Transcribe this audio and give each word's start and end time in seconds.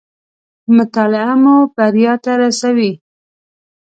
مطالعه 0.75 1.33
مو 1.43 1.55
بريا 1.75 2.13
ته 2.23 2.31
راسوي 2.39 2.91